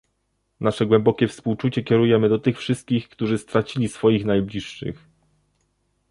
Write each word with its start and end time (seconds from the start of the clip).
Nasze 0.59 0.85
głębokie 0.85 1.27
współczucie 1.27 1.83
kierujemy 1.83 2.29
do 2.29 2.39
tych 2.39 2.57
wszystkich, 2.59 3.09
którzy 3.09 3.37
stracili 3.37 3.87
swoich 3.89 4.25
najbliższych 4.25 5.07